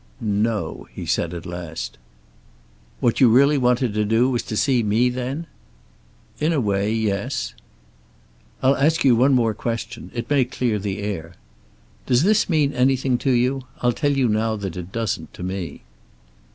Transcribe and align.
"No" 0.19 0.87
he 0.91 1.05
said 1.05 1.31
at 1.31 1.45
last. 1.45 1.99
"What 3.01 3.21
you 3.21 3.29
really 3.29 3.59
wanted 3.59 3.93
to 3.93 4.03
do 4.03 4.31
was 4.31 4.41
to 4.41 4.57
see 4.57 4.81
me, 4.81 5.09
then?" 5.09 5.45
"In 6.39 6.51
a 6.53 6.59
way, 6.59 6.91
yes." 6.91 7.53
"I'll 8.63 8.75
ask 8.77 9.03
you 9.05 9.15
one 9.15 9.35
more 9.35 9.53
question. 9.53 10.09
It 10.15 10.27
may 10.27 10.43
clear 10.43 10.79
the 10.79 10.97
air. 11.03 11.35
Does 12.07 12.23
this 12.23 12.49
mean 12.49 12.73
anything 12.73 13.19
to 13.19 13.31
you? 13.31 13.61
I'll 13.81 13.93
tell 13.93 14.13
you 14.17 14.27
now 14.27 14.55
that 14.55 14.75
it 14.75 14.91
doesn't, 14.91 15.35
to 15.35 15.43
me." 15.43 15.83